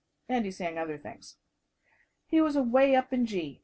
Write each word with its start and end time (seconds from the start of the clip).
And 0.27 0.45
he 0.45 0.51
sang 0.51 0.79
other 0.79 0.97
things. 0.97 1.35
He 2.25 2.41
was 2.41 2.55
away 2.55 2.95
up 2.95 3.13
in 3.13 3.27
G. 3.27 3.59